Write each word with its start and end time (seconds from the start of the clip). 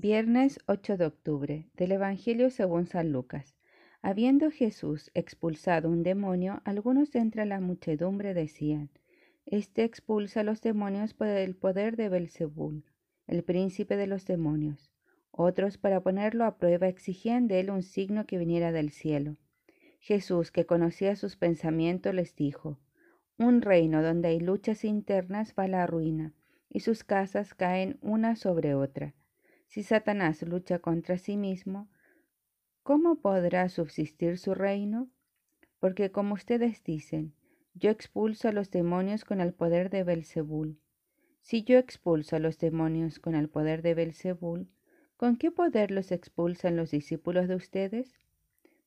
Viernes 0.00 0.60
8 0.66 0.96
de 0.96 1.06
octubre 1.06 1.66
del 1.74 1.90
Evangelio 1.90 2.50
según 2.50 2.86
San 2.86 3.10
Lucas. 3.10 3.56
Habiendo 4.00 4.52
Jesús 4.52 5.10
expulsado 5.14 5.88
un 5.88 6.04
demonio, 6.04 6.62
algunos 6.64 7.12
entre 7.16 7.44
la 7.46 7.58
muchedumbre 7.58 8.32
decían, 8.32 8.90
Este 9.44 9.82
expulsa 9.82 10.40
a 10.40 10.44
los 10.44 10.60
demonios 10.60 11.14
por 11.14 11.26
el 11.26 11.56
poder 11.56 11.96
de 11.96 12.10
Belzebul, 12.10 12.84
el 13.26 13.42
príncipe 13.42 13.96
de 13.96 14.06
los 14.06 14.24
demonios. 14.24 14.92
Otros, 15.32 15.78
para 15.78 16.00
ponerlo 16.00 16.44
a 16.44 16.58
prueba, 16.58 16.86
exigían 16.86 17.48
de 17.48 17.58
él 17.58 17.68
un 17.68 17.82
signo 17.82 18.24
que 18.24 18.38
viniera 18.38 18.70
del 18.70 18.90
cielo. 18.90 19.36
Jesús, 19.98 20.52
que 20.52 20.64
conocía 20.64 21.16
sus 21.16 21.34
pensamientos, 21.34 22.14
les 22.14 22.36
dijo, 22.36 22.78
Un 23.36 23.62
reino 23.62 24.00
donde 24.00 24.28
hay 24.28 24.38
luchas 24.38 24.84
internas 24.84 25.56
va 25.58 25.64
a 25.64 25.68
la 25.68 25.88
ruina, 25.88 26.34
y 26.70 26.80
sus 26.80 27.02
casas 27.02 27.52
caen 27.52 27.98
una 28.00 28.36
sobre 28.36 28.76
otra. 28.76 29.16
Si 29.68 29.82
Satanás 29.82 30.40
lucha 30.40 30.78
contra 30.78 31.18
sí 31.18 31.36
mismo, 31.36 31.90
¿cómo 32.82 33.20
podrá 33.20 33.68
subsistir 33.68 34.38
su 34.38 34.54
reino? 34.54 35.10
Porque 35.78 36.10
como 36.10 36.34
ustedes 36.34 36.82
dicen, 36.82 37.34
yo 37.74 37.90
expulso 37.90 38.48
a 38.48 38.52
los 38.52 38.70
demonios 38.70 39.26
con 39.26 39.42
el 39.42 39.52
poder 39.52 39.90
de 39.90 40.04
Belzebul. 40.04 40.80
Si 41.42 41.64
yo 41.64 41.78
expulso 41.78 42.36
a 42.36 42.38
los 42.38 42.56
demonios 42.58 43.18
con 43.18 43.34
el 43.34 43.50
poder 43.50 43.82
de 43.82 43.92
Belzebul, 43.92 44.68
¿con 45.18 45.36
qué 45.36 45.50
poder 45.50 45.90
los 45.90 46.12
expulsan 46.12 46.74
los 46.74 46.90
discípulos 46.90 47.46
de 47.46 47.56
ustedes? 47.56 48.18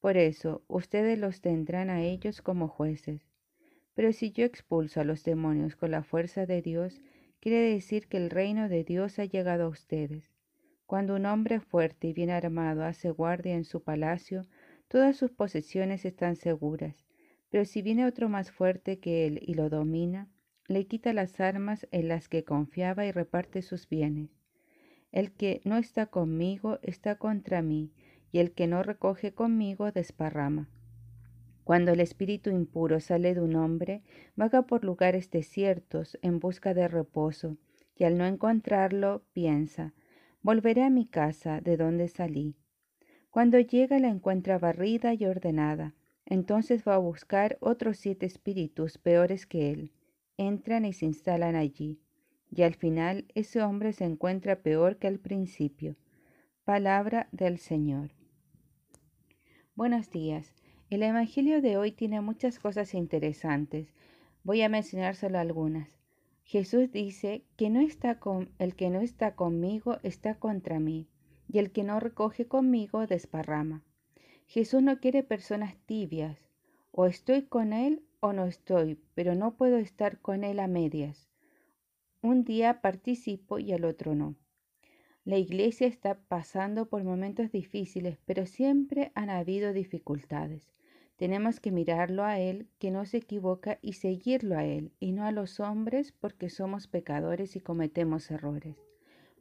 Por 0.00 0.16
eso, 0.16 0.64
ustedes 0.66 1.20
los 1.20 1.40
tendrán 1.40 1.88
a 1.88 2.02
ellos 2.02 2.42
como 2.42 2.66
jueces. 2.66 3.22
Pero 3.94 4.12
si 4.12 4.32
yo 4.32 4.44
expulso 4.44 5.00
a 5.00 5.04
los 5.04 5.22
demonios 5.22 5.76
con 5.76 5.92
la 5.92 6.02
fuerza 6.02 6.46
de 6.46 6.62
Dios, 6.62 7.00
quiere 7.38 7.60
decir 7.60 8.08
que 8.08 8.16
el 8.16 8.28
reino 8.28 8.68
de 8.68 8.82
Dios 8.82 9.20
ha 9.20 9.24
llegado 9.24 9.66
a 9.66 9.68
ustedes. 9.68 10.33
Cuando 10.94 11.16
un 11.16 11.26
hombre 11.26 11.58
fuerte 11.58 12.06
y 12.06 12.12
bien 12.12 12.30
armado 12.30 12.84
hace 12.84 13.10
guardia 13.10 13.56
en 13.56 13.64
su 13.64 13.82
palacio, 13.82 14.46
todas 14.86 15.16
sus 15.16 15.32
posesiones 15.32 16.04
están 16.04 16.36
seguras. 16.36 17.04
Pero 17.50 17.64
si 17.64 17.82
viene 17.82 18.06
otro 18.06 18.28
más 18.28 18.52
fuerte 18.52 19.00
que 19.00 19.26
él 19.26 19.40
y 19.42 19.54
lo 19.54 19.68
domina, 19.70 20.28
le 20.68 20.86
quita 20.86 21.12
las 21.12 21.40
armas 21.40 21.88
en 21.90 22.06
las 22.06 22.28
que 22.28 22.44
confiaba 22.44 23.04
y 23.06 23.10
reparte 23.10 23.60
sus 23.62 23.88
bienes. 23.88 24.30
El 25.10 25.32
que 25.32 25.60
no 25.64 25.78
está 25.78 26.06
conmigo 26.06 26.78
está 26.82 27.16
contra 27.16 27.60
mí, 27.60 27.90
y 28.30 28.38
el 28.38 28.52
que 28.52 28.68
no 28.68 28.84
recoge 28.84 29.34
conmigo 29.34 29.90
desparrama. 29.90 30.70
Cuando 31.64 31.90
el 31.90 31.98
espíritu 31.98 32.50
impuro 32.50 33.00
sale 33.00 33.34
de 33.34 33.40
un 33.40 33.56
hombre, 33.56 34.04
vaga 34.36 34.62
por 34.62 34.84
lugares 34.84 35.28
desiertos 35.28 36.20
en 36.22 36.38
busca 36.38 36.72
de 36.72 36.86
reposo, 36.86 37.56
y 37.96 38.04
al 38.04 38.16
no 38.16 38.26
encontrarlo, 38.26 39.24
piensa, 39.32 39.92
Volveré 40.44 40.82
a 40.82 40.90
mi 40.90 41.06
casa, 41.06 41.62
de 41.62 41.78
donde 41.78 42.06
salí. 42.06 42.54
Cuando 43.30 43.58
llega 43.58 43.98
la 43.98 44.08
encuentra 44.08 44.58
barrida 44.58 45.14
y 45.14 45.24
ordenada. 45.24 45.94
Entonces 46.26 46.86
va 46.86 46.96
a 46.96 46.98
buscar 46.98 47.56
otros 47.60 47.96
siete 47.96 48.26
espíritus 48.26 48.98
peores 48.98 49.46
que 49.46 49.70
él. 49.70 49.92
Entran 50.36 50.84
y 50.84 50.92
se 50.92 51.06
instalan 51.06 51.56
allí. 51.56 51.98
Y 52.50 52.60
al 52.60 52.74
final 52.74 53.24
ese 53.34 53.62
hombre 53.62 53.94
se 53.94 54.04
encuentra 54.04 54.56
peor 54.56 54.98
que 54.98 55.06
al 55.06 55.18
principio. 55.18 55.96
Palabra 56.64 57.26
del 57.32 57.56
Señor. 57.56 58.10
Buenos 59.74 60.10
días. 60.10 60.52
El 60.90 61.04
Evangelio 61.04 61.62
de 61.62 61.78
hoy 61.78 61.90
tiene 61.90 62.20
muchas 62.20 62.58
cosas 62.58 62.92
interesantes. 62.92 63.94
Voy 64.42 64.60
a 64.60 64.68
mencionar 64.68 65.16
solo 65.16 65.38
algunas. 65.38 66.03
Jesús 66.44 66.92
dice 66.92 67.46
que 67.56 67.70
no 67.70 67.80
está 67.80 68.20
con, 68.20 68.50
el 68.58 68.76
que 68.76 68.90
no 68.90 69.00
está 69.00 69.34
conmigo 69.34 69.98
está 70.02 70.38
contra 70.38 70.78
mí, 70.78 71.08
y 71.48 71.58
el 71.58 71.72
que 71.72 71.84
no 71.84 71.98
recoge 72.00 72.46
conmigo 72.46 73.06
desparrama. 73.06 73.82
Jesús 74.46 74.82
no 74.82 75.00
quiere 75.00 75.22
personas 75.22 75.74
tibias, 75.86 76.38
o 76.92 77.06
estoy 77.06 77.42
con 77.42 77.72
Él 77.72 78.04
o 78.20 78.34
no 78.34 78.44
estoy, 78.44 79.00
pero 79.14 79.34
no 79.34 79.56
puedo 79.56 79.78
estar 79.78 80.20
con 80.20 80.44
Él 80.44 80.60
a 80.60 80.66
medias. 80.66 81.30
Un 82.20 82.44
día 82.44 82.82
participo 82.82 83.58
y 83.58 83.72
al 83.72 83.84
otro 83.84 84.14
no. 84.14 84.36
La 85.24 85.38
iglesia 85.38 85.86
está 85.86 86.20
pasando 86.28 86.90
por 86.90 87.02
momentos 87.04 87.50
difíciles, 87.50 88.18
pero 88.26 88.44
siempre 88.44 89.12
han 89.14 89.30
habido 89.30 89.72
dificultades. 89.72 90.70
Tenemos 91.16 91.60
que 91.60 91.70
mirarlo 91.70 92.24
a 92.24 92.40
Él, 92.40 92.66
que 92.78 92.90
no 92.90 93.06
se 93.06 93.18
equivoca, 93.18 93.78
y 93.82 93.92
seguirlo 93.92 94.56
a 94.56 94.64
Él, 94.64 94.90
y 94.98 95.12
no 95.12 95.24
a 95.24 95.32
los 95.32 95.60
hombres, 95.60 96.12
porque 96.12 96.50
somos 96.50 96.88
pecadores 96.88 97.54
y 97.54 97.60
cometemos 97.60 98.30
errores. 98.30 98.76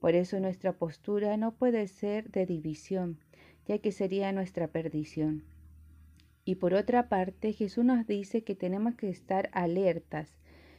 Por 0.00 0.14
eso 0.14 0.40
nuestra 0.40 0.72
postura 0.72 1.36
no 1.36 1.52
puede 1.52 1.86
ser 1.86 2.30
de 2.30 2.46
división, 2.46 3.18
ya 3.66 3.78
que 3.78 3.92
sería 3.92 4.32
nuestra 4.32 4.68
perdición. 4.68 5.44
Y 6.44 6.56
por 6.56 6.74
otra 6.74 7.08
parte, 7.08 7.52
Jesús 7.52 7.84
nos 7.84 8.06
dice 8.06 8.42
que 8.42 8.56
tenemos 8.56 8.96
que 8.96 9.08
estar 9.08 9.50
alertas, 9.52 10.34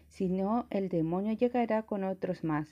si 0.09 0.28
no 0.28 0.68
el 0.72 0.90
demonio 0.90 1.31
llegará 1.31 1.84
con 1.84 2.03
otros 2.03 2.44
más. 2.44 2.68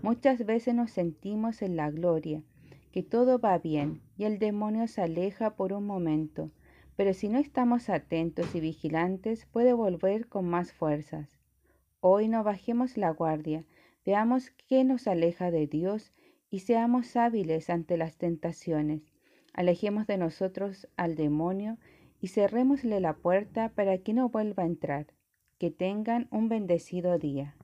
Muchas 0.00 0.46
veces 0.46 0.76
nos 0.76 0.92
sentimos 0.92 1.62
en 1.62 1.74
la 1.74 1.90
gloria, 1.90 2.44
que 2.92 3.02
todo 3.02 3.40
va 3.40 3.58
bien, 3.58 4.00
y 4.16 4.24
el 4.24 4.38
demonio 4.38 4.86
se 4.86 5.02
aleja 5.02 5.56
por 5.56 5.72
un 5.72 5.86
momento, 5.86 6.52
pero 6.98 7.14
si 7.14 7.28
no 7.28 7.38
estamos 7.38 7.90
atentos 7.90 8.56
y 8.56 8.60
vigilantes 8.60 9.46
puede 9.46 9.72
volver 9.72 10.26
con 10.26 10.48
más 10.48 10.72
fuerzas. 10.72 11.28
Hoy 12.00 12.26
no 12.26 12.42
bajemos 12.42 12.96
la 12.96 13.10
guardia, 13.10 13.64
veamos 14.04 14.50
qué 14.66 14.82
nos 14.82 15.06
aleja 15.06 15.52
de 15.52 15.68
Dios 15.68 16.12
y 16.50 16.58
seamos 16.58 17.14
hábiles 17.14 17.70
ante 17.70 17.96
las 17.96 18.16
tentaciones. 18.16 19.14
Alejemos 19.54 20.08
de 20.08 20.18
nosotros 20.18 20.88
al 20.96 21.14
demonio 21.14 21.78
y 22.20 22.28
cerrémosle 22.28 22.98
la 22.98 23.14
puerta 23.14 23.68
para 23.68 23.98
que 23.98 24.12
no 24.12 24.28
vuelva 24.28 24.64
a 24.64 24.66
entrar. 24.66 25.06
Que 25.58 25.70
tengan 25.70 26.26
un 26.32 26.48
bendecido 26.48 27.16
día. 27.16 27.54